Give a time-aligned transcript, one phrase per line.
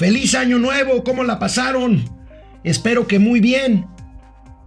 [0.00, 2.02] Feliz año nuevo, ¿cómo la pasaron?
[2.64, 3.84] Espero que muy bien.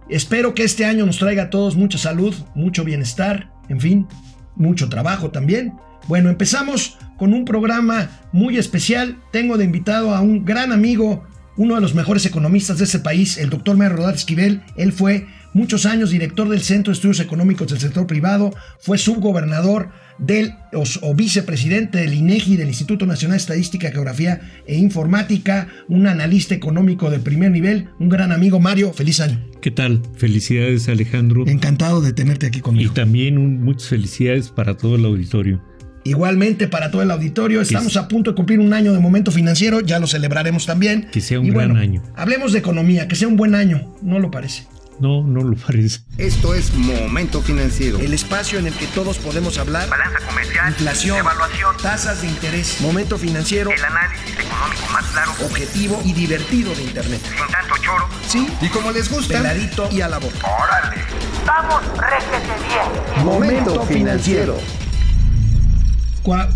[0.08, 4.06] Espero que este año nos traiga a todos mucha salud, mucho bienestar, en fin,
[4.54, 5.72] mucho trabajo también.
[6.06, 9.18] Bueno, empezamos con un programa muy especial.
[9.32, 11.24] Tengo de invitado a un gran amigo,
[11.56, 14.62] uno de los mejores economistas de ese país, el doctor Mario Rodríguez Esquivel.
[14.76, 19.88] Él fue muchos años director del Centro de Estudios Económicos del Sector Privado, fue subgobernador
[20.18, 26.54] del o, vicepresidente del INEGI, del Instituto Nacional de Estadística, Geografía e Informática, un analista
[26.54, 28.60] económico de primer nivel, un gran amigo.
[28.60, 29.40] Mario, feliz año.
[29.60, 30.02] ¿Qué tal?
[30.16, 31.46] Felicidades, Alejandro.
[31.46, 32.90] Encantado de tenerte aquí conmigo.
[32.90, 35.62] Y también muchas felicidades para todo el auditorio.
[36.04, 39.80] Igualmente para todo el auditorio, estamos a punto de cumplir un año de momento financiero,
[39.80, 41.08] ya lo celebraremos también.
[41.10, 42.02] Que sea un gran año.
[42.14, 44.66] Hablemos de economía, que sea un buen año, ¿no lo parece?
[45.00, 46.00] No, no lo parece.
[46.18, 47.98] Esto es Momento Financiero.
[47.98, 49.88] El espacio en el que todos podemos hablar.
[49.88, 50.68] Balanza comercial.
[50.68, 51.18] Inflación.
[51.18, 51.76] Evaluación.
[51.82, 52.80] Tasas de interés.
[52.80, 53.70] Momento Financiero.
[53.70, 55.32] El análisis económico más claro.
[55.44, 57.20] Objetivo y divertido de Internet.
[57.22, 58.08] Sin tanto choro.
[58.28, 58.46] Sí.
[58.60, 59.38] Y como les gusta.
[59.38, 60.38] Peladito y a la boca.
[60.42, 61.02] Órale.
[61.44, 63.24] Vamos, réjete bien.
[63.24, 64.58] Momento Financiero.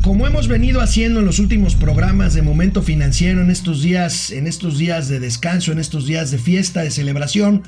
[0.03, 4.47] Como hemos venido haciendo en los últimos programas de Momento Financiero en estos días, en
[4.47, 7.65] estos días de descanso, en estos días de fiesta, de celebración,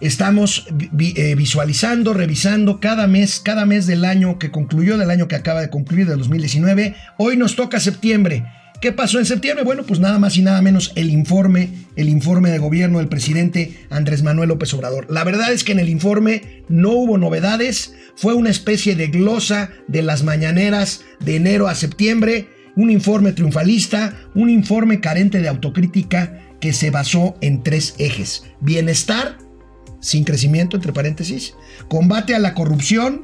[0.00, 5.36] Estamos eh, visualizando, revisando cada mes, cada mes del año que concluyó, del año que
[5.36, 6.94] acaba de concluir, del 2019.
[7.16, 8.44] Hoy nos toca septiembre.
[8.80, 9.64] ¿Qué pasó en septiembre?
[9.64, 13.76] Bueno, pues nada más y nada menos el informe, el informe de gobierno del presidente
[13.90, 15.06] Andrés Manuel López Obrador.
[15.10, 19.70] La verdad es que en el informe no hubo novedades, fue una especie de glosa
[19.88, 26.38] de las mañaneras de enero a septiembre, un informe triunfalista, un informe carente de autocrítica
[26.60, 28.44] que se basó en tres ejes.
[28.60, 29.38] Bienestar,
[30.00, 31.54] sin crecimiento, entre paréntesis,
[31.88, 33.22] combate a la corrupción,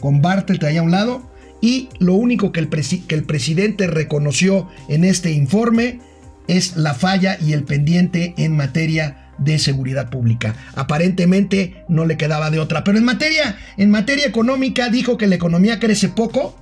[0.00, 5.04] combate allá a un lado, y lo único que el, que el presidente reconoció en
[5.04, 6.00] este informe
[6.48, 10.54] es la falla y el pendiente en materia de seguridad pública.
[10.74, 15.34] Aparentemente no le quedaba de otra, pero en materia, en materia económica dijo que la
[15.34, 16.58] economía crece poco,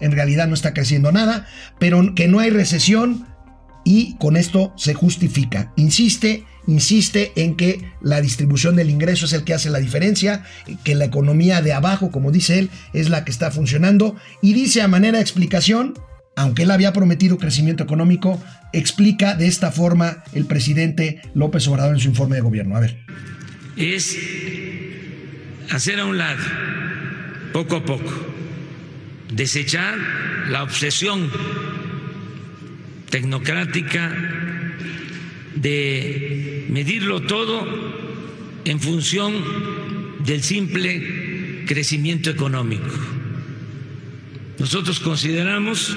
[0.00, 1.46] en realidad no está creciendo nada,
[1.78, 3.26] pero que no hay recesión
[3.84, 5.72] y con esto se justifica.
[5.76, 10.44] Insiste insiste en que la distribución del ingreso es el que hace la diferencia,
[10.84, 14.82] que la economía de abajo, como dice él, es la que está funcionando y dice
[14.82, 15.94] a manera de explicación,
[16.36, 22.00] aunque él había prometido crecimiento económico, explica de esta forma el presidente López Obrador en
[22.00, 22.76] su informe de gobierno.
[22.76, 22.98] A ver.
[23.76, 24.16] Es
[25.70, 26.42] hacer a un lado,
[27.52, 28.10] poco a poco,
[29.32, 29.96] desechar
[30.48, 31.30] la obsesión
[33.10, 34.12] tecnocrática
[35.54, 37.66] de medirlo todo
[38.64, 39.34] en función
[40.24, 42.90] del simple crecimiento económico.
[44.58, 45.96] Nosotros consideramos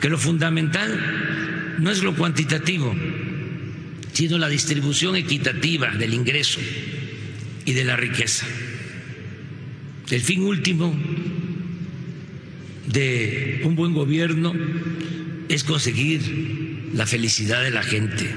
[0.00, 2.94] que lo fundamental no es lo cuantitativo,
[4.12, 6.60] sino la distribución equitativa del ingreso
[7.64, 8.46] y de la riqueza.
[10.10, 10.96] El fin último
[12.86, 14.54] de un buen gobierno
[15.48, 18.34] es conseguir la felicidad de la gente.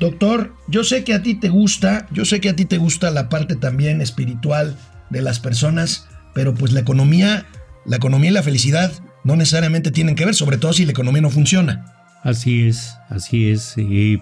[0.00, 3.10] Doctor, yo sé que a ti te gusta, yo sé que a ti te gusta
[3.10, 4.76] la parte también espiritual
[5.10, 7.46] de las personas, pero pues la economía,
[7.86, 11.22] la economía y la felicidad no necesariamente tienen que ver, sobre todo si la economía
[11.22, 11.86] no funciona.
[12.22, 13.74] Así es, así es.
[13.76, 14.20] Eh,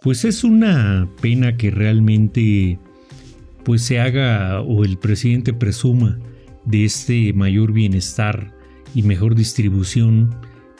[0.00, 2.78] pues es una pena que realmente
[3.64, 6.18] pues se haga o el presidente presuma
[6.64, 8.52] de este mayor bienestar
[8.94, 10.34] y mejor distribución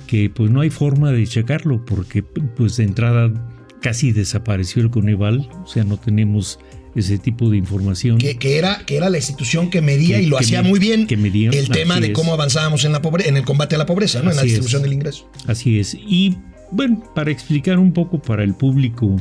[0.06, 3.32] que pues no hay forma de checarlo porque pues de entrada
[3.80, 6.58] casi desapareció el Coneval, o sea, no tenemos
[6.94, 8.18] ese tipo de información.
[8.18, 11.50] Que, era, que era la institución que medía y lo hacía muy bien que medía,
[11.50, 14.30] el tema de cómo avanzábamos en, la pobre, en el combate a la pobreza, ¿no?
[14.30, 15.30] en la distribución del ingreso.
[15.46, 15.94] Así es.
[15.94, 16.36] Y
[16.70, 19.16] bueno, para explicar un poco para el público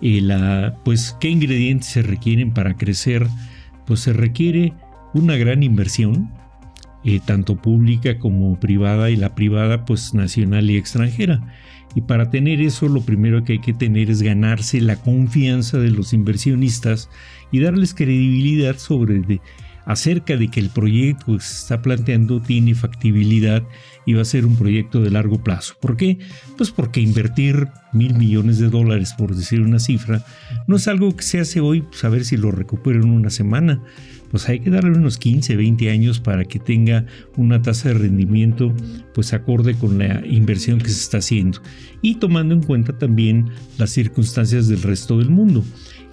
[0.00, 3.26] eh, la, pues, qué ingredientes se requieren para crecer,
[3.86, 4.74] pues se requiere
[5.12, 6.30] una gran inversión,
[7.24, 11.40] tanto pública como privada y la privada pues nacional y extranjera.
[11.94, 15.90] Y para tener eso lo primero que hay que tener es ganarse la confianza de
[15.90, 17.08] los inversionistas
[17.50, 19.40] y darles credibilidad sobre
[19.86, 23.62] acerca de que el proyecto que se está planteando tiene factibilidad
[24.08, 25.74] y va a ser un proyecto de largo plazo.
[25.82, 26.16] ¿Por qué?
[26.56, 30.24] Pues porque invertir mil millones de dólares, por decir una cifra,
[30.66, 33.82] no es algo que se hace hoy, pues, si lo recupero en una semana
[34.30, 37.04] pues hay que darle unos 15, 20 años para que tenga
[37.36, 38.74] una tasa de rendimiento
[39.14, 41.60] pues acorde con la inversión que se está haciendo
[42.00, 45.64] y tomando en cuenta también las circunstancias del resto del mundo.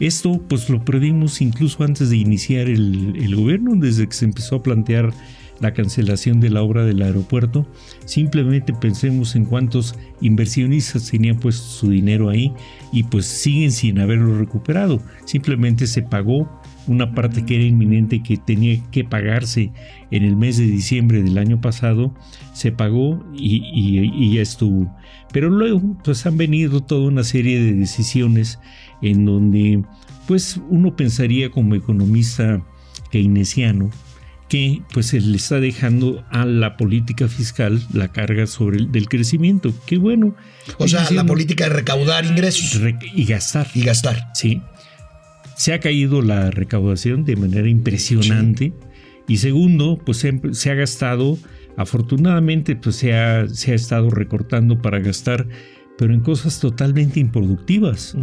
[0.01, 4.57] Esto pues lo previmos incluso antes de iniciar el, el gobierno, desde que se empezó
[4.57, 5.13] a plantear
[5.59, 7.67] la cancelación de la obra del aeropuerto.
[8.05, 12.53] Simplemente pensemos en cuántos inversionistas tenían puesto su dinero ahí
[12.91, 15.01] y pues siguen sin haberlo recuperado.
[15.25, 16.49] Simplemente se pagó
[16.87, 19.71] una parte que era inminente que tenía que pagarse
[20.11, 22.13] en el mes de diciembre del año pasado,
[22.53, 24.95] se pagó y, y, ya estuvo.
[25.33, 28.59] Pero luego pues han venido toda una serie de decisiones
[29.01, 29.83] en donde
[30.27, 32.61] pues uno pensaría como economista
[33.11, 33.89] keynesiano
[34.55, 39.09] que pues se le está dejando a la política fiscal la carga sobre el del
[39.09, 39.73] crecimiento.
[39.85, 40.33] Qué bueno.
[40.77, 42.81] O sea, la política de recaudar ingresos.
[43.13, 43.67] y gastar.
[43.75, 44.29] Y gastar.
[44.33, 44.61] Sí.
[45.57, 48.71] Se ha caído la recaudación de manera impresionante.
[49.27, 51.37] Y segundo, pues se, ha gastado,
[51.75, 55.49] afortunadamente, pues se ha, se ha, estado recortando para gastar,
[55.97, 58.15] pero en cosas totalmente improductivas.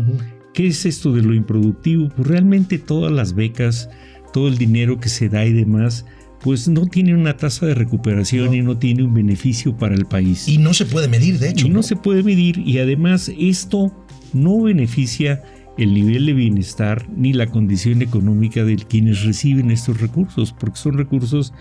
[0.54, 2.08] ¿Qué es esto de lo improductivo?
[2.08, 3.90] Pues realmente todas las becas,
[4.32, 6.06] todo el dinero que se da y demás,
[6.42, 10.48] pues no tiene una tasa de recuperación y no tiene un beneficio para el país.
[10.48, 11.66] Y no se puede medir, de hecho.
[11.66, 13.92] Y no, se puede medir y además esto
[14.32, 15.42] no beneficia
[15.78, 20.98] el nivel de bienestar ni la condición económica de quienes reciben estos recursos, porque son
[20.98, 21.52] recursos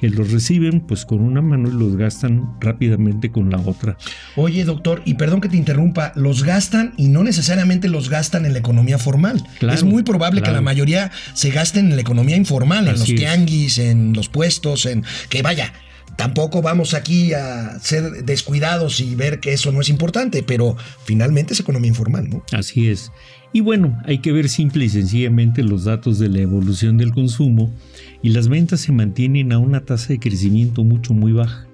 [0.00, 3.96] que los reciben pues con una mano y los gastan rápidamente con la otra.
[4.36, 8.52] Oye, doctor, y perdón que te interrumpa, los gastan y no necesariamente los gastan en
[8.52, 9.44] la economía formal.
[9.60, 13.78] es muy probable que la mayoría se gasten en la economía informal, en los tianguis,
[13.78, 15.72] en los puestos, en que vaya,
[16.18, 21.54] tampoco vamos aquí a ser descuidados y ver que eso no es importante, pero finalmente
[21.54, 22.42] es economía informal, ¿no?
[22.50, 23.12] Así es.
[23.52, 27.72] Y bueno, hay que ver simple y sencillamente los datos de la evolución del consumo
[28.20, 31.68] y las ventas se mantienen a una tasa de crecimiento mucho muy baja,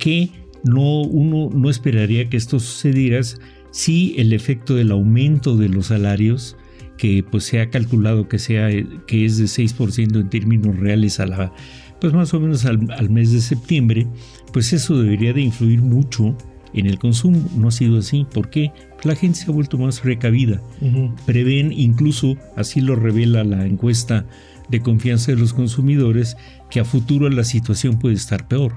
[0.00, 0.30] que
[0.64, 3.20] no, uno no esperaría que esto sucediera
[3.70, 6.56] si el efecto del aumento de los salarios,
[6.98, 8.68] que pues se ha calculado que, sea,
[9.06, 11.52] que es de 6% en términos reales a la,
[12.00, 14.06] pues más o menos al, al mes de septiembre,
[14.52, 16.36] pues eso debería de influir mucho
[16.76, 17.42] en el consumo.
[17.56, 18.26] No ha sido así.
[18.32, 18.72] ¿Por qué?
[19.02, 20.60] La gente se ha vuelto más precavida.
[21.24, 24.26] Prevén, incluso así lo revela la encuesta
[24.68, 26.36] de confianza de los consumidores,
[26.70, 28.74] que a futuro la situación puede estar peor.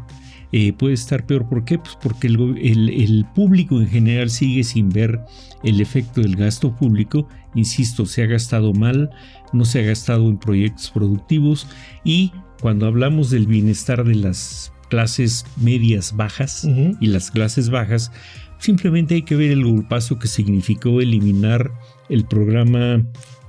[0.52, 1.78] Eh, puede estar peor, ¿por qué?
[1.78, 5.20] Pues porque el, el, público en general sigue sin ver
[5.64, 7.28] el efecto del gasto público.
[7.54, 9.12] Insisto, se ha gastado mal,
[9.54, 11.68] no se ha gastado en proyectos productivos
[12.04, 16.68] y cuando hablamos del bienestar de las clases medias bajas
[17.00, 18.12] y las clases bajas,
[18.58, 21.72] simplemente hay que ver el golpazo que significó eliminar
[22.10, 23.04] el programa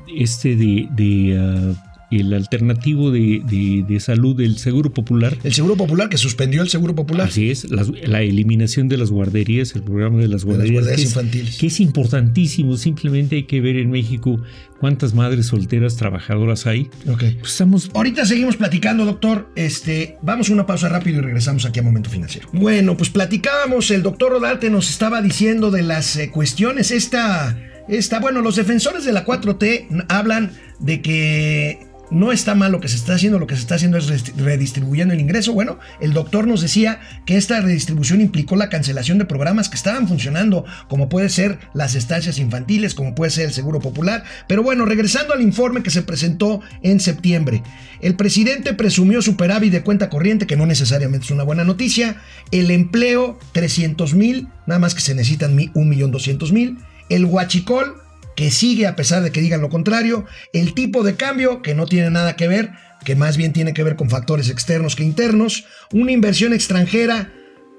[0.07, 5.37] este de, de ah, el alternativo de, salud del Seguro Popular.
[5.45, 7.29] El Seguro Popular que suspendió el Seguro Popular.
[7.29, 11.51] Así es, la, eliminación de las guarderías, el programa de las guarderías, que infantiles.
[11.51, 14.41] Es, que es importantísimo, simplemente hay que ver en México
[14.81, 16.91] cuántas madres solteras trabajadoras hay.
[17.07, 17.25] Ok.
[17.39, 17.91] Pues estamos...
[17.95, 19.51] Ahorita seguimos platicando, doctor.
[19.55, 22.49] Este, vamos a una pausa rápido y regresamos aquí a Momento Financiero.
[22.53, 27.59] Bueno, pues platicábamos, el doctor Rodarte nos estaba diciendo de las eh, cuestiones, esta,
[27.89, 32.89] esta, bueno, los defensores de la 4T hablan de que no está mal lo que
[32.89, 35.53] se está haciendo, lo que se está haciendo es redistribuyendo el ingreso.
[35.53, 40.09] Bueno, el doctor nos decía que esta redistribución implicó la cancelación de programas que estaban
[40.09, 44.25] funcionando, como puede ser las estancias infantiles, como puede ser el Seguro Popular.
[44.49, 47.63] Pero bueno, regresando al informe que se presentó en septiembre,
[48.01, 52.17] el presidente presumió superávit de cuenta corriente, que no necesariamente es una buena noticia,
[52.51, 57.97] el empleo 300 mil, nada más que se necesitan 1.200.000, el huachicol
[58.41, 61.85] que sigue a pesar de que digan lo contrario, el tipo de cambio que no
[61.85, 62.71] tiene nada que ver,
[63.05, 67.35] que más bien tiene que ver con factores externos que internos, una inversión extranjera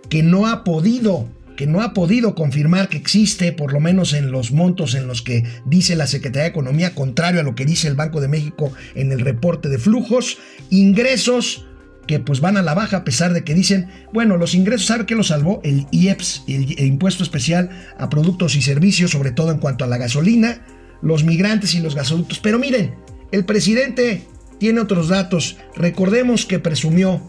[0.08, 4.30] que no ha podido que no ha podido confirmar que existe, por lo menos en
[4.30, 7.88] los montos en los que dice la Secretaría de Economía, contrario a lo que dice
[7.88, 10.38] el Banco de México en el reporte de flujos,
[10.70, 11.66] ingresos
[12.12, 15.06] que pues van a la baja a pesar de que dicen, bueno, los ingresos, ¿sabe
[15.06, 15.62] qué lo salvó?
[15.64, 19.98] El IEPS, el, impuesto especial a productos y servicios, sobre todo en cuanto a la
[19.98, 20.66] gasolina,
[21.02, 22.40] los migrantes y los gasoductos.
[22.40, 22.96] Pero miren,
[23.32, 24.26] el presidente
[24.60, 25.56] tiene otros datos.
[25.74, 27.22] Recordemos que presumió,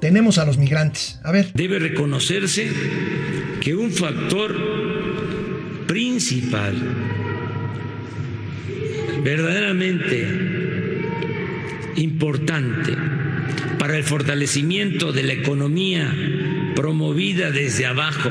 [0.00, 1.20] tenemos a los migrantes.
[1.22, 1.52] A ver.
[1.54, 2.72] Debe reconocerse
[3.60, 4.52] que un factor
[5.86, 6.74] principal,
[9.22, 10.26] verdaderamente
[11.94, 12.96] importante,
[13.78, 16.14] para el fortalecimiento de la economía
[16.74, 18.30] promovida desde abajo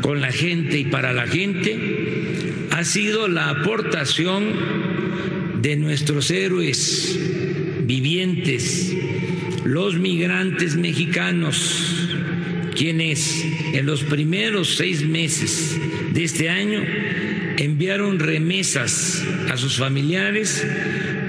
[0.00, 1.78] con la gente y para la gente
[2.70, 4.44] ha sido la aportación
[5.60, 7.18] de nuestros héroes
[7.84, 8.92] vivientes,
[9.64, 12.08] los migrantes mexicanos,
[12.74, 15.78] quienes en los primeros seis meses
[16.12, 16.82] de este año
[17.58, 20.66] enviaron remesas a sus familiares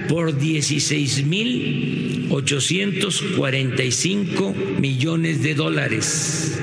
[0.07, 6.59] por 16 mil 845 millones de dólares,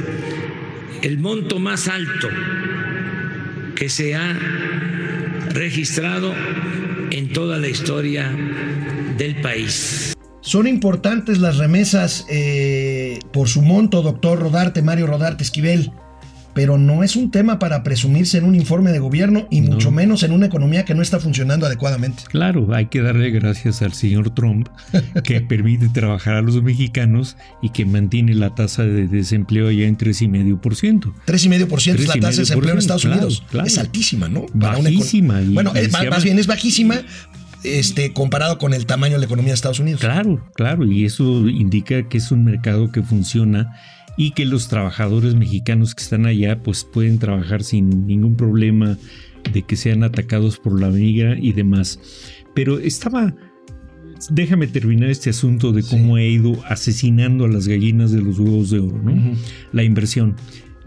[1.03, 2.29] el monto más alto
[3.77, 4.37] que se ha
[5.51, 6.35] registrado
[7.13, 8.37] en toda la historia
[9.17, 10.17] del país.
[10.41, 15.93] Son importantes las remesas eh, por su monto, doctor Rodarte, Mario Rodarte Esquivel
[16.55, 20.23] pero no es un tema para presumirse en un informe de gobierno y mucho menos
[20.23, 22.25] en una economía que no está funcionando adecuadamente.
[22.29, 24.69] Claro, hay que darle gracias al señor Trump
[25.25, 29.97] que permite trabajar a los mexicanos y que mantiene la tasa de desempleo ya en
[29.97, 31.13] 3,5%.
[31.27, 33.45] 3,5% es la tasa de desempleo en Estados Unidos.
[33.65, 34.47] Es altísima, ¿no?
[34.55, 35.41] bajísima.
[35.53, 35.73] bueno,
[36.11, 37.03] más bien es bajísima,
[37.63, 40.01] este, comparado con el tamaño de la economía de Estados Unidos.
[40.01, 43.77] Claro, claro, y eso indica que es un mercado que funciona
[44.21, 48.99] y que los trabajadores mexicanos que están allá pues pueden trabajar sin ningún problema
[49.51, 51.99] de que sean atacados por la migra y demás.
[52.55, 53.35] Pero estaba,
[54.29, 58.69] déjame terminar este asunto de cómo he ido asesinando a las gallinas de los huevos
[58.69, 59.39] de oro, ¿no?
[59.73, 60.37] La inversión.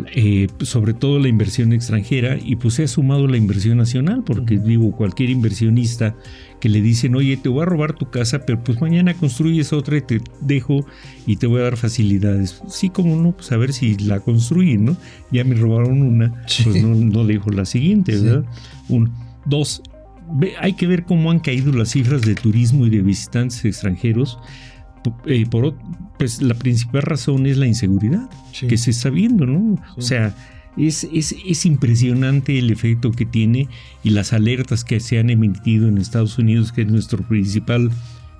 [0.07, 4.57] Eh, sobre todo la inversión extranjera y pues se ha sumado la inversión nacional porque
[4.57, 6.15] digo cualquier inversionista
[6.59, 9.97] que le dicen oye te voy a robar tu casa pero pues mañana construyes otra
[9.97, 10.83] y te dejo
[11.27, 14.85] y te voy a dar facilidades sí como no pues a ver si la construyen
[14.85, 14.97] no
[15.31, 18.45] ya me robaron una pues no, no dejo la siguiente verdad
[18.89, 19.11] un
[19.45, 19.83] dos
[20.59, 24.39] hay que ver cómo han caído las cifras de turismo y de visitantes extranjeros
[25.25, 25.75] eh, por,
[26.17, 28.29] pues la principal razón es la inseguridad
[28.67, 29.81] que se está viendo, ¿no?
[29.97, 30.35] O sea,
[30.77, 33.67] es, es, impresionante el efecto que tiene
[34.03, 37.91] y las alertas que se han emitido en Estados Unidos, que es nuestro principal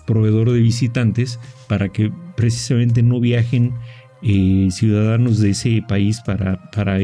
[0.06, 3.74] proveedor de visitantes, para que precisamente no viajen
[4.24, 6.98] eh, ciudadanos de ese país para, para,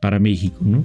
[0.00, 0.84] para México, ¿no?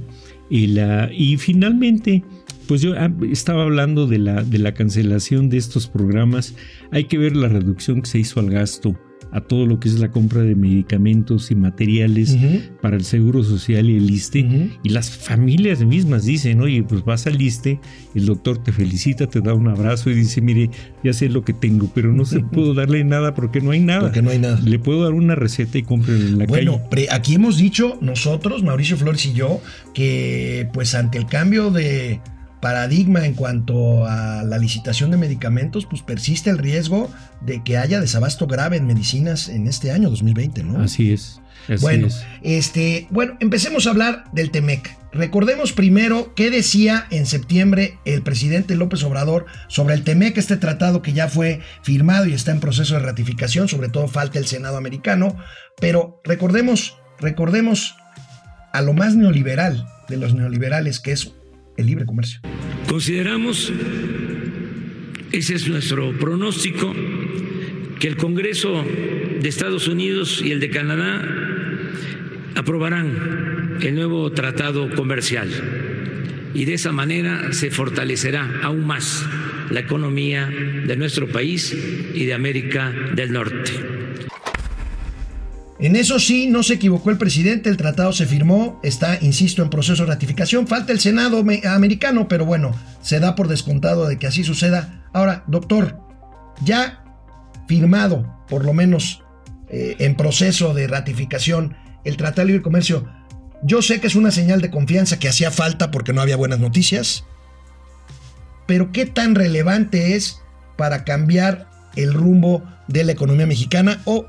[0.49, 2.23] Y, la, y finalmente,
[2.67, 6.55] pues yo ah, estaba hablando de la, de la cancelación de estos programas.
[6.91, 8.95] Hay que ver la reducción que se hizo al gasto
[9.31, 12.37] a todo lo que es la compra de medicamentos y materiales
[12.81, 14.71] para el Seguro Social y el ISTE.
[14.83, 17.79] Y las familias mismas dicen, oye, pues vas al ISTE,
[18.15, 20.69] el doctor te felicita, te da un abrazo y dice, mire,
[21.03, 24.01] ya sé lo que tengo, pero no se puedo darle nada porque no hay nada.
[24.01, 24.59] Porque no hay nada.
[24.61, 26.87] Le puedo dar una receta y cómprelo en la bueno, calle.
[26.89, 29.61] Bueno, aquí hemos dicho nosotros, Mauricio Flores y yo,
[29.93, 32.21] que pues ante el cambio de
[32.59, 37.11] paradigma en cuanto a la licitación de medicamentos, pues persiste el riesgo
[37.41, 40.81] de que haya desabasto grave en medicinas en este año 2020, ¿no?
[40.81, 41.39] Así es.
[41.81, 42.07] bueno,
[42.41, 44.95] este, bueno, empecemos a hablar del Temec.
[45.11, 51.01] Recordemos primero qué decía en septiembre el presidente López Obrador sobre el Temec, este tratado
[51.01, 54.77] que ya fue firmado y está en proceso de ratificación, sobre todo falta el Senado
[54.77, 55.37] americano,
[55.79, 57.95] pero recordemos, recordemos
[58.73, 61.33] a lo más neoliberal de los neoliberales, que es
[61.77, 62.39] el libre comercio.
[62.89, 63.71] Consideramos,
[65.31, 66.93] ese es nuestro pronóstico,
[67.99, 68.83] que el Congreso
[69.41, 71.23] de Estados Unidos y el de Canadá
[72.55, 75.49] aprobarán el nuevo tratado comercial
[76.53, 79.25] y de esa manera se fortalecerá aún más
[79.69, 81.75] la economía de nuestro país
[82.13, 83.86] y de América del Norte.
[85.79, 89.69] En eso sí, no se equivocó el presidente, el tratado se firmó, está, insisto, en
[89.69, 94.25] proceso de ratificación, falta el Senado americano, pero bueno, se da por descontado de que
[94.25, 95.07] así suceda.
[95.13, 95.99] Ahora, doctor,
[96.63, 97.03] ya
[97.67, 99.23] firmado, por lo menos
[99.69, 103.07] eh, en proceso de ratificación, el Tratado de Libre Comercio,
[103.61, 106.59] yo sé que es una señal de confianza que hacía falta porque no había buenas
[106.59, 107.23] noticias,
[108.65, 110.41] pero ¿qué tan relevante es
[110.75, 114.27] para cambiar el rumbo de la economía mexicana o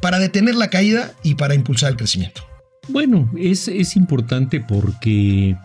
[0.00, 2.42] para detener la caída y para impulsar el crecimiento.
[2.88, 5.56] Bueno, es, es importante porque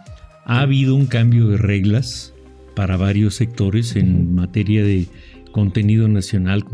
[0.46, 2.34] ha habido un cambio de reglas
[2.76, 5.08] para varios sectores en materia de
[5.52, 6.66] contenido nacional,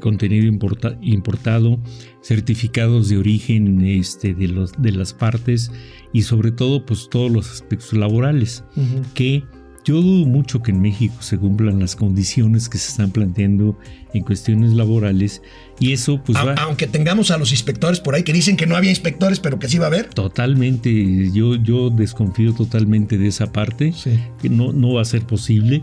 [0.00, 0.46] contenido
[1.00, 1.80] importado,
[2.22, 5.72] certificados de origen este, de, los, de las partes
[6.12, 8.62] y sobre todo pues todos los aspectos laborales
[9.14, 9.42] que
[9.84, 13.76] yo dudo mucho que en México se cumplan las condiciones que se están planteando
[14.14, 15.42] en cuestiones laborales
[15.80, 16.54] y eso pues va...
[16.54, 19.68] Aunque tengamos a los inspectores por ahí que dicen que no había inspectores pero que
[19.68, 20.06] sí va a haber.
[20.10, 23.92] Totalmente, yo, yo desconfío totalmente de esa parte,
[24.40, 25.82] que no, no va a ser posible.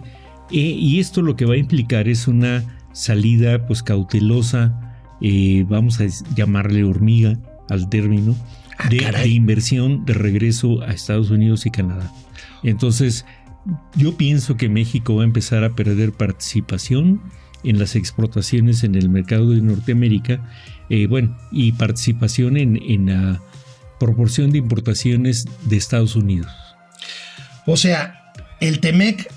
[0.51, 2.63] Eh, y esto lo que va a implicar es una
[2.93, 7.37] salida pues cautelosa, eh, vamos a llamarle hormiga
[7.69, 8.35] al término,
[8.77, 12.11] ah, de, de inversión de regreso a Estados Unidos y Canadá.
[12.63, 13.25] Entonces,
[13.95, 17.21] yo pienso que México va a empezar a perder participación
[17.63, 20.49] en las exportaciones en el mercado de Norteamérica,
[20.89, 23.41] eh, bueno, y participación en, la
[23.99, 26.51] proporción de importaciones de Estados Unidos.
[27.65, 29.31] O sea, el TEMEC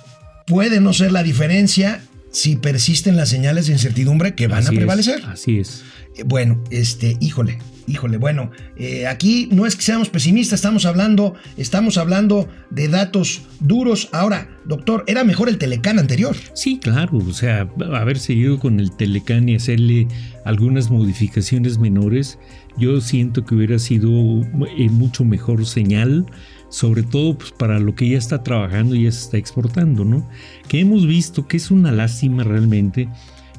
[0.46, 2.00] puede no ser la diferencia
[2.30, 5.22] si persisten las señales de incertidumbre que van Así a es, prevalecer.
[5.26, 5.82] así es.
[6.16, 11.34] Eh, Bueno, este, híjole, híjole, bueno, eh, aquí no es que seamos pesimistas, estamos hablando,
[11.56, 14.08] estamos hablando de datos duros.
[14.12, 16.36] Ahora, doctor, era mejor el Telecán anterior.
[16.54, 20.08] Sí, claro, o sea, haber seguido con el Telecán y hacerle
[20.44, 22.38] algunas modificaciones menores,
[22.78, 26.26] yo siento que hubiera sido eh, mucho mejor señal,
[26.70, 30.28] sobre todo pues, para lo que ya está trabajando y ya se está exportando, ¿no?
[30.68, 33.08] Que hemos visto que es una lástima realmente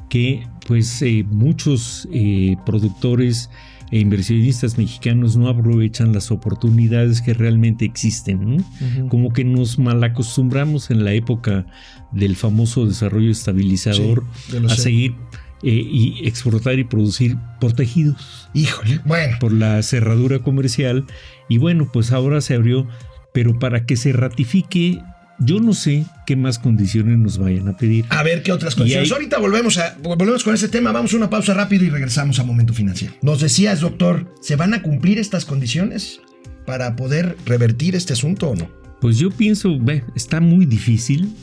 [0.08, 3.50] que pues eh, muchos eh, productores
[3.90, 9.08] e inversionistas mexicanos no aprovechan las oportunidades que realmente existen, ¿no?
[9.08, 11.66] Como que nos malacostumbramos en la época
[12.10, 15.14] del famoso desarrollo estabilizador Sí, a seguir
[15.62, 19.36] eh, y exportar y producir protegidos Híjole, bueno.
[19.38, 21.04] por la cerradura comercial
[21.48, 22.88] y bueno, pues ahora se abrió,
[23.32, 25.00] pero para que se ratifique,
[25.38, 28.04] yo no sé qué más condiciones nos vayan a pedir.
[28.10, 29.08] A ver qué otras condiciones.
[29.10, 30.92] Ahí- Ahorita volvemos, a, volvemos con ese tema.
[30.92, 33.14] Vamos a una pausa rápido y regresamos a Momento Financiero.
[33.22, 36.20] Nos decías, doctor, ¿se van a cumplir estas condiciones
[36.66, 38.68] para poder revertir este asunto o no?
[39.00, 41.34] Pues yo pienso, ve, está muy difícil.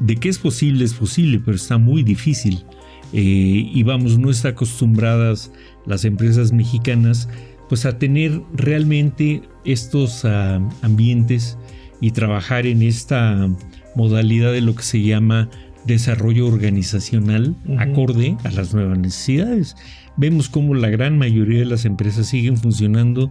[0.00, 2.64] De que es posible, es posible, pero está muy difícil.
[3.12, 5.50] Eh, y vamos, no están acostumbradas
[5.86, 7.28] las empresas mexicanas
[7.68, 11.56] pues a tener realmente estos ah, ambientes
[12.00, 13.48] y trabajar en esta
[13.94, 15.48] modalidad de lo que se llama
[15.84, 19.76] desarrollo organizacional acorde a las nuevas necesidades.
[20.16, 23.30] Vemos como la gran mayoría de las empresas siguen funcionando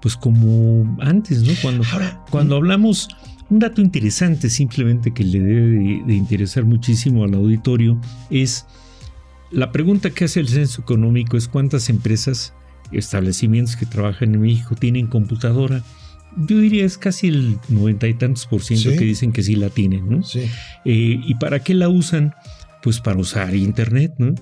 [0.00, 1.52] pues como antes, ¿no?
[1.60, 3.08] Cuando, Ahora, cuando hablamos,
[3.50, 8.00] un dato interesante simplemente que le debe de, de interesar muchísimo al auditorio
[8.30, 8.66] es
[9.50, 12.54] la pregunta que hace el censo económico es cuántas empresas,
[12.92, 15.82] establecimientos que trabajan en México tienen computadora.
[16.36, 18.96] Yo diría es casi el noventa y tantos por ciento Sí.
[18.96, 20.22] que dicen que sí la tienen, ¿no?
[20.22, 20.40] Sí.
[20.84, 22.34] Eh, ¿Y para qué la usan?
[22.82, 24.34] Pues para usar Internet, ¿no?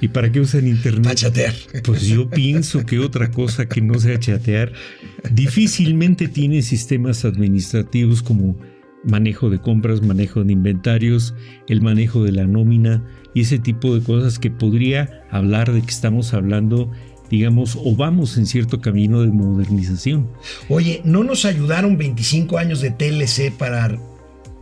[0.00, 1.02] ¿Y para qué usan Internet?
[1.04, 1.54] Para chatear.
[1.84, 4.72] Pues yo pienso que otra cosa que no sea chatear,
[5.30, 8.56] difícilmente tiene sistemas administrativos como
[9.04, 11.34] manejo de compras, manejo de inventarios,
[11.68, 15.90] el manejo de la nómina y ese tipo de cosas que podría hablar de que
[15.90, 16.90] estamos hablando,
[17.32, 20.28] digamos, o vamos en cierto camino de modernización.
[20.68, 23.98] Oye, ¿no nos ayudaron 25 años de TLC para,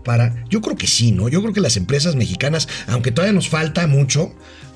[0.04, 0.44] para...
[0.48, 1.28] Yo creo que sí, ¿no?
[1.28, 4.32] Yo creo que las empresas mexicanas, aunque todavía nos falta mucho,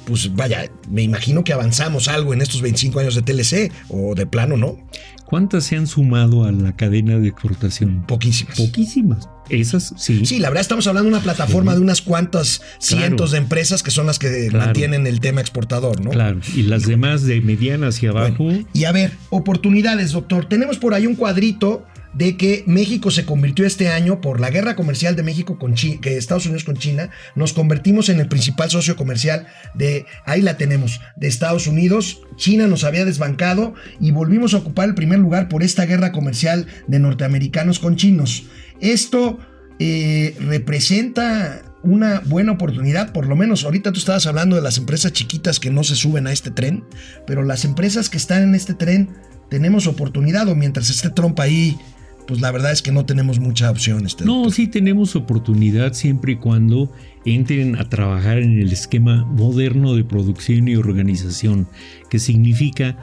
[0.07, 4.27] pues vaya, me imagino que avanzamos algo en estos 25 años de TLC o de
[4.27, 4.77] plano, ¿no?
[5.25, 8.05] ¿Cuántas se han sumado a la cadena de exportación?
[8.07, 8.61] Poquísimas.
[8.61, 9.29] Poquísimas.
[9.49, 10.25] Esas sí.
[10.27, 13.91] Sí, la verdad estamos hablando de una plataforma de unas cuantas cientos de empresas que
[13.91, 14.67] son las que Claro.
[14.67, 16.11] mantienen el tema exportador, ¿no?
[16.11, 16.41] Claro.
[16.55, 18.45] Y las demás de mediana hacia abajo.
[18.45, 20.45] Bueno, y a ver, oportunidades, doctor.
[20.47, 21.85] Tenemos por ahí un cuadrito
[22.15, 26.01] de que México se convirtió este año por la guerra comercial de México con China,
[26.01, 30.57] que Estados Unidos con China, nos convertimos en el principal socio comercial de, ahí la
[30.57, 32.23] tenemos, de Estados Unidos.
[32.37, 36.67] China nos había desbancado y volvimos a ocupar el primer lugar por esta guerra comercial
[36.87, 38.45] de norteamericanos con chinos.
[38.81, 39.39] Esto
[39.79, 45.13] eh, representa una buena oportunidad, por lo menos ahorita tú estabas hablando de las empresas
[45.13, 46.85] chiquitas que no se suben a este tren,
[47.27, 49.11] pero las empresas que están en este tren
[49.51, 51.77] tenemos oportunidad o mientras esté Trump ahí,
[52.27, 54.07] pues la verdad es que no tenemos mucha opción.
[54.07, 56.91] Este No, sí tenemos oportunidad siempre y cuando
[57.25, 61.67] entren a trabajar en el esquema moderno de producción y organización,
[62.09, 62.97] que significa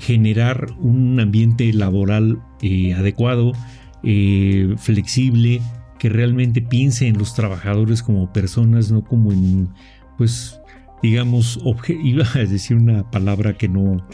[0.00, 3.52] generar un ambiente laboral eh, adecuado,
[4.02, 5.60] eh, flexible,
[5.98, 9.68] que realmente piense en los trabajadores como personas, no como en,
[10.18, 10.58] pues,
[11.02, 14.06] digamos, obje- iba a decir una palabra que no,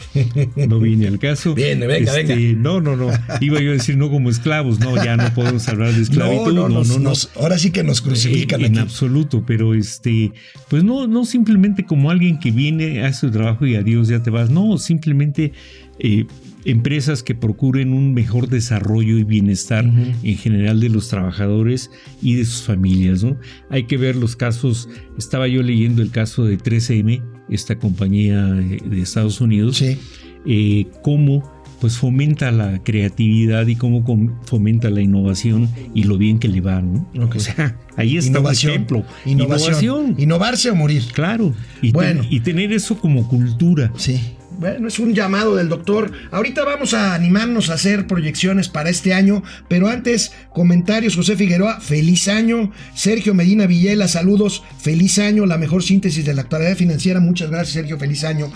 [0.67, 1.53] no viene al caso.
[1.59, 2.35] Viene, venga, venga.
[2.57, 3.09] No, no, no.
[3.41, 4.79] Iba yo a decir no como esclavos.
[4.79, 6.53] No, ya no podemos hablar de esclavitud.
[6.53, 8.79] no, no, nos- nos- ahora sí que nos crucifican En, en aquí.
[8.81, 10.31] absoluto, pero este,
[10.67, 14.29] pues no, no simplemente como alguien que viene, hace su trabajo y adiós, ya te
[14.29, 14.49] vas.
[14.49, 15.53] No, simplemente
[15.99, 16.25] eh,
[16.65, 21.89] empresas que procuren un mejor desarrollo y bienestar en general de los trabajadores
[22.21, 23.37] y de sus familias, ¿no?
[23.69, 24.89] Hay que ver los casos.
[25.17, 29.97] Estaba yo leyendo el caso de 3M, esta compañía de Estados Unidos Sí.
[30.45, 34.03] eh, cómo pues fomenta la creatividad y cómo
[34.43, 37.07] fomenta la innovación y lo bien que le va, ¿no?
[37.33, 38.71] O sea, ahí está Innovación.
[38.71, 39.05] un ejemplo.
[39.25, 39.71] Innovación.
[39.71, 40.15] Innovación.
[40.19, 41.03] Innovarse o morir.
[41.13, 41.53] Claro.
[41.81, 42.19] Y, Bueno.
[42.23, 43.93] ten- y tener eso como cultura.
[43.95, 44.19] Sí.
[44.59, 46.11] Bueno, es un llamado del doctor.
[46.31, 51.15] Ahorita vamos a animarnos a hacer proyecciones para este año, pero antes, comentarios.
[51.15, 52.69] José Figueroa, feliz año.
[52.93, 54.61] Sergio Medina Villela, saludos.
[54.81, 57.21] Feliz año, la mejor síntesis de la actualidad financiera.
[57.21, 57.97] Muchas gracias, Sergio.
[57.97, 58.51] Feliz año.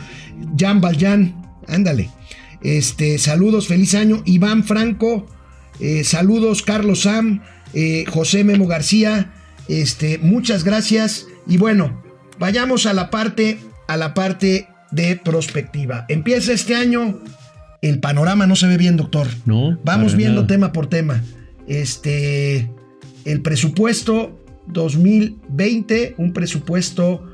[0.60, 2.10] Jan Valjan, ándale.
[2.62, 4.24] Este, saludos, feliz año.
[4.26, 5.26] Iván Franco,
[5.80, 6.63] eh, saludos.
[6.63, 9.32] Carlos Sam, eh, José Memo García,
[9.70, 11.28] este, muchas gracias.
[11.48, 12.04] Y bueno,
[12.39, 16.06] vayamos a la parte, a la parte de prospectiva.
[16.08, 17.20] Empieza este año,
[17.82, 19.28] el panorama no se ve bien, doctor.
[19.46, 19.78] No.
[19.84, 20.48] Vamos viendo nada.
[20.48, 21.24] tema por tema.
[21.68, 22.70] Este,
[23.26, 27.26] el presupuesto 2020, un presupuesto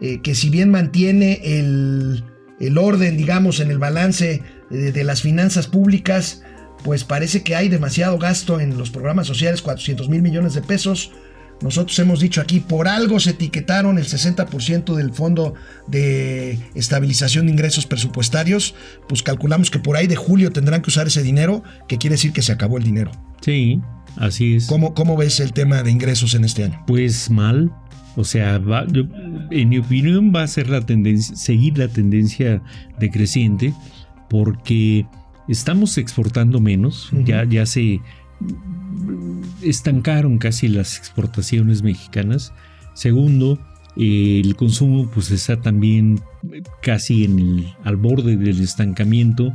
[0.00, 2.24] eh, que si bien mantiene el,
[2.60, 6.42] el orden, digamos, en el balance de, de las finanzas públicas,
[6.84, 11.12] pues parece que hay demasiado gasto en los programas sociales, 400 mil millones de pesos.
[11.60, 15.54] Nosotros hemos dicho aquí, por algo se etiquetaron el 60% del Fondo
[15.88, 18.74] de Estabilización de Ingresos Presupuestarios,
[19.08, 22.32] pues calculamos que por ahí de julio tendrán que usar ese dinero, que quiere decir
[22.32, 23.10] que se acabó el dinero.
[23.40, 23.80] Sí,
[24.16, 24.66] así es.
[24.66, 26.82] ¿Cómo, cómo ves el tema de ingresos en este año?
[26.86, 27.72] Pues mal.
[28.16, 28.86] O sea, va-
[29.50, 32.62] en mi opinión va a ser la tendencia, seguir la tendencia
[32.98, 33.72] decreciente,
[34.28, 35.06] porque
[35.48, 37.10] estamos exportando menos.
[37.24, 38.00] Ya, ya se
[39.62, 42.52] estancaron casi las exportaciones mexicanas.
[42.94, 43.58] Segundo,
[43.96, 46.20] eh, el consumo pues está también
[46.82, 49.52] casi en el, al borde del estancamiento.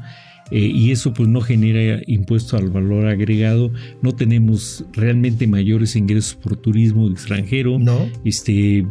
[0.51, 6.35] eh, y eso pues no genera impuesto al valor agregado, no tenemos realmente mayores ingresos
[6.35, 8.07] por turismo extranjero, No.
[8.25, 8.85] este,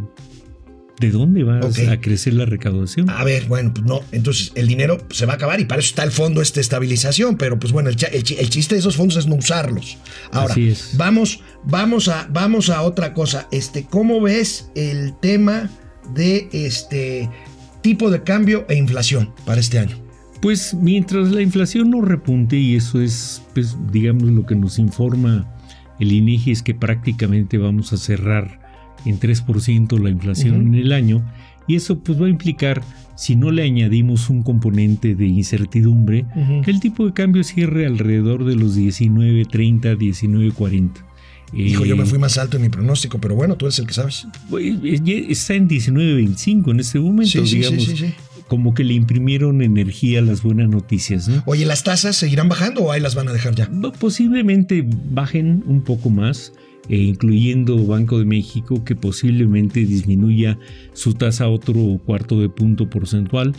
[1.01, 3.11] ¿de dónde va a crecer la recaudación?
[3.11, 5.89] A ver, bueno, pues no, entonces el dinero se va a acabar y para eso
[5.89, 9.27] está el fondo este de estabilización, pero pues bueno, el, chiste de esos fondos es
[9.27, 9.99] no usarlos.
[10.31, 10.55] Ahora,
[10.95, 13.49] vamos, vamos a, vamos a otra cosa.
[13.51, 15.71] Este, ¿cómo ves el tema
[16.15, 17.29] de este
[17.83, 19.97] tipo de cambio e inflación para este año?
[20.41, 25.49] Pues mientras la inflación no repunte, y eso es, pues, digamos, lo que nos informa
[26.01, 28.62] el INEGI, es que prácticamente vamos a cerrar
[29.05, 31.23] en 3% la inflación en el año,
[31.69, 32.83] y eso pues va a implicar,
[33.17, 36.25] si no le añadimos un componente de incertidumbre,
[36.65, 40.91] que el tipo de cambio cierre alrededor de los 19.30, 19.40.
[41.55, 43.87] Hijo, Eh, yo me fui más alto en mi pronóstico, pero bueno, tú eres el
[43.87, 44.27] que sabes.
[45.29, 47.85] Está en 19.25 en este momento, Sí, sí, sí, digamos.
[47.85, 48.15] sí, sí.
[48.49, 51.43] Como que le imprimieron energía a las buenas noticias, ¿no?
[51.47, 53.71] Oye, ¿las tasas seguirán bajando o ahí las van a dejar ya?
[53.99, 56.53] Posiblemente bajen un poco más,
[56.89, 60.59] eh, incluyendo Banco de México, que posiblemente disminuya
[60.93, 63.55] su tasa a otro cuarto de punto porcentual.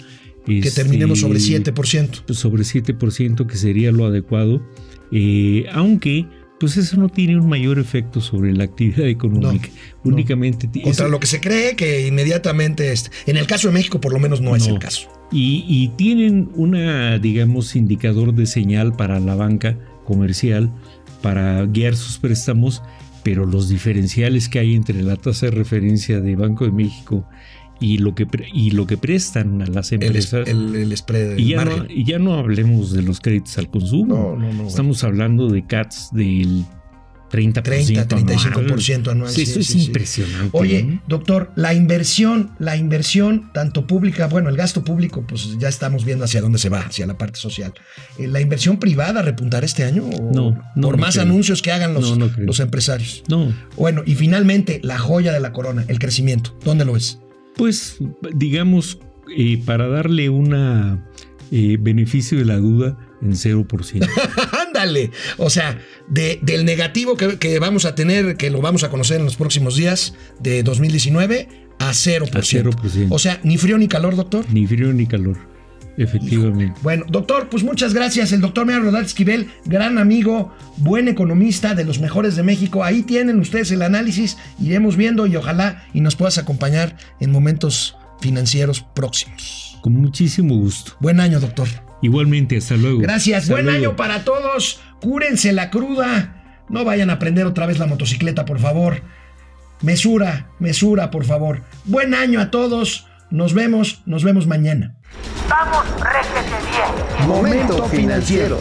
[0.45, 2.23] Que Este, terminemos sobre 7%.
[2.27, 4.62] pues, sobre 7%, que sería lo adecuado.
[5.12, 6.25] Eh, aunque,
[6.59, 9.69] pues eso no tiene un mayor efecto sobre la actividad económica.
[10.03, 10.12] no.
[10.12, 10.67] Únicamente.
[10.67, 14.12] Contra eso- lo que se cree que inmediatamente, este, en el caso de México por
[14.12, 15.07] lo menos no, es el caso.
[15.31, 20.69] Y, y tienen una, digamos, indicador de señal para la banca comercial
[21.21, 22.81] para guiar sus préstamos,
[23.23, 27.27] pero los diferenciales que hay entre la tasa de referencia de Banco de México
[27.79, 30.47] y lo que, y lo que prestan a las empresas.
[30.47, 31.79] el, el spread, y, ya margen.
[31.79, 34.15] no, y ya no hablemos de los créditos al consumo.
[34.15, 34.67] No, no, no.
[34.67, 36.65] Estamos hablando de CATS del
[37.33, 37.63] 30%.
[37.63, 39.29] 30, 35% anual.
[39.31, 39.85] Sí, sí, eso es sí, sí.
[39.87, 40.49] impresionante.
[40.53, 46.05] Oye, doctor, la inversión, la inversión tanto pública, bueno, el gasto público, pues ya estamos
[46.05, 47.73] viendo hacia dónde se va, hacia la parte social.
[48.19, 50.03] Eh, ¿La inversión privada repuntará este año?
[50.05, 51.23] o No, no, Por no más creo.
[51.25, 52.45] anuncios que hagan los, No, no creo.
[52.45, 53.23] los empresarios.
[53.27, 56.55] No, Bueno, y finalmente, la joya de la corona, el crecimiento.
[56.63, 57.17] ¿Dónde lo ves?
[57.55, 57.97] Pues,
[58.35, 58.99] digamos,
[59.35, 61.03] eh, para darle una
[61.51, 64.07] eh, beneficio de la duda en 0%.
[64.83, 65.11] Ándale.
[65.37, 69.19] O sea, de- del negativo que, que vamos a tener, que lo vamos a conocer
[69.19, 71.47] en los próximos días de 2019,
[71.79, 72.29] a 0%.
[72.35, 73.07] A 0%.
[73.09, 74.45] O sea, ni frío ni calor, doctor.
[74.49, 75.37] ni frío ni calor,
[75.97, 76.79] efectivamente.
[76.81, 78.31] Bueno, doctor, pues muchas gracias.
[78.31, 82.83] El doctor Mario Rodríguez Esquivel, gran amigo, buen economista, de los mejores de México.
[82.83, 87.95] Ahí tienen ustedes el análisis, iremos viendo y ojalá y nos puedas acompañar en momentos
[88.21, 89.77] financieros próximos.
[89.81, 90.93] Con muchísimo gusto.
[90.99, 91.67] Buen año, doctor.
[92.03, 92.99] Igualmente, hasta luego.
[92.99, 93.79] Gracias, Hasta buen luego.
[93.79, 94.79] año para todos.
[95.01, 96.63] Cúrense la cruda.
[96.69, 99.01] No vayan a prender otra vez la motocicleta, por favor.
[99.81, 101.61] Mesura, mesura, por favor.
[101.85, 103.07] Buen año a todos.
[103.31, 104.95] Nos vemos, nos vemos mañana.
[105.49, 107.27] Vamos, réjete bien.
[107.27, 108.59] Momento financiero.